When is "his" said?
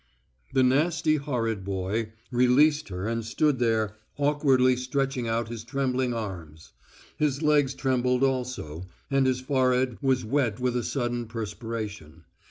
5.49-5.63, 7.17-7.43, 9.27-9.41